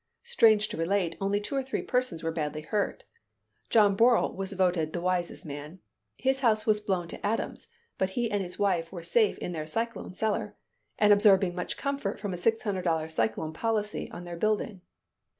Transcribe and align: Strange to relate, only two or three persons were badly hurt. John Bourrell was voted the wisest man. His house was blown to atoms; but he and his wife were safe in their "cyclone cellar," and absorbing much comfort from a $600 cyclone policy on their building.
Strange 0.23 0.67
to 0.67 0.77
relate, 0.77 1.15
only 1.21 1.39
two 1.39 1.55
or 1.55 1.61
three 1.61 1.83
persons 1.83 2.23
were 2.23 2.31
badly 2.31 2.61
hurt. 2.63 3.03
John 3.69 3.95
Bourrell 3.95 4.35
was 4.35 4.51
voted 4.53 4.93
the 4.93 4.99
wisest 4.99 5.45
man. 5.45 5.77
His 6.17 6.39
house 6.39 6.65
was 6.65 6.81
blown 6.81 7.07
to 7.09 7.23
atoms; 7.23 7.67
but 7.99 8.09
he 8.17 8.31
and 8.31 8.41
his 8.41 8.57
wife 8.57 8.91
were 8.91 9.03
safe 9.03 9.37
in 9.37 9.51
their 9.51 9.67
"cyclone 9.67 10.15
cellar," 10.15 10.55
and 10.97 11.13
absorbing 11.13 11.53
much 11.53 11.77
comfort 11.77 12.19
from 12.19 12.33
a 12.33 12.35
$600 12.37 13.11
cyclone 13.11 13.53
policy 13.53 14.09
on 14.09 14.23
their 14.23 14.37
building. 14.37 14.81